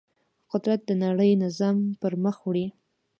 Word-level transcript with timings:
قدرت 0.51 0.81
د 0.85 0.91
نړۍ 1.03 1.31
نظام 1.43 1.77
پر 2.01 2.13
مخ 2.23 2.37
وړي. 2.45 2.67